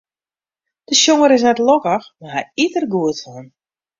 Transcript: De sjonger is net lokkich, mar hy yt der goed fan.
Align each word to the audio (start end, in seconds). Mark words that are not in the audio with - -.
De 0.87 0.95
sjonger 0.99 1.35
is 1.37 1.45
net 1.47 1.63
lokkich, 1.67 2.07
mar 2.21 2.33
hy 2.35 2.43
yt 2.63 2.73
der 2.75 2.87
goed 2.93 3.17
fan. 3.23 3.45